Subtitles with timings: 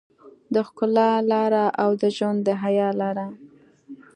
[0.53, 3.27] د ښکلا لاره او د ژوند د حيا لاره.